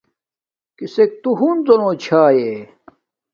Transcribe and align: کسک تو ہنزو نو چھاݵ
کسک 0.77 1.11
تو 1.21 1.29
ہنزو 1.39 1.75
نو 1.79 1.89
چھاݵ 2.03 2.39